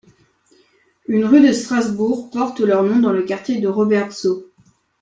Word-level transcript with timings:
Une 1.07 1.25
rue 1.25 1.41
de 1.47 1.53
Strasbourg 1.53 2.31
porte 2.31 2.59
leurs 2.59 2.81
noms 2.81 2.97
dans 2.97 3.13
le 3.13 3.21
quartier 3.21 3.59
de 3.61 3.67
la 3.67 3.73
Robertsau. 3.75 4.49